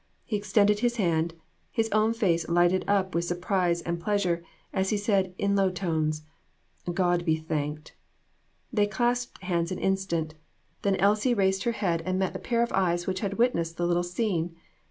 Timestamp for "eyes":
12.73-13.05